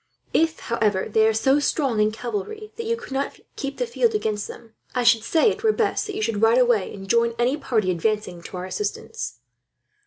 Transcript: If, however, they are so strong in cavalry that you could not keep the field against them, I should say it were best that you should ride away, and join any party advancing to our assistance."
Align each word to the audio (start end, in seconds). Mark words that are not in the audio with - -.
If, 0.33 0.61
however, 0.61 1.07
they 1.07 1.27
are 1.27 1.33
so 1.35 1.59
strong 1.59 1.99
in 2.01 2.11
cavalry 2.11 2.71
that 2.75 2.85
you 2.87 2.95
could 2.97 3.11
not 3.11 3.39
keep 3.55 3.77
the 3.77 3.85
field 3.85 4.15
against 4.15 4.47
them, 4.47 4.73
I 4.95 5.03
should 5.03 5.23
say 5.23 5.51
it 5.51 5.61
were 5.61 5.71
best 5.71 6.07
that 6.07 6.15
you 6.15 6.23
should 6.23 6.41
ride 6.41 6.57
away, 6.57 6.91
and 6.91 7.07
join 7.07 7.35
any 7.37 7.55
party 7.55 7.91
advancing 7.91 8.41
to 8.41 8.57
our 8.57 8.65
assistance." 8.65 9.41